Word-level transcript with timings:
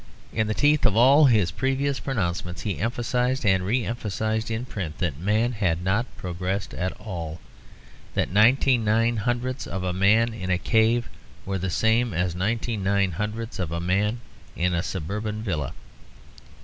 In 0.33 0.47
the 0.47 0.55
teeth 0.55 0.83
of 0.87 0.95
all 0.97 1.25
his 1.25 1.51
previous 1.51 1.99
pronouncements 1.99 2.63
he 2.63 2.79
emphasised 2.79 3.45
and 3.45 3.63
re 3.63 3.85
emphasised 3.85 4.49
in 4.49 4.65
print 4.65 4.97
that 4.97 5.19
man 5.19 5.51
had 5.51 5.83
not 5.83 6.07
progressed 6.17 6.73
at 6.73 6.91
all; 6.99 7.39
that 8.15 8.31
ninety 8.31 8.79
nine 8.79 9.17
hundredths 9.17 9.67
of 9.67 9.83
a 9.83 9.93
man 9.93 10.33
in 10.33 10.49
a 10.49 10.57
cave 10.57 11.07
were 11.45 11.59
the 11.59 11.69
same 11.69 12.15
as 12.15 12.33
ninety 12.33 12.77
nine 12.77 13.11
hundredths 13.11 13.59
of 13.59 13.71
a 13.71 13.79
man 13.79 14.21
in 14.55 14.73
a 14.73 14.81
suburban 14.81 15.43
villa. 15.43 15.71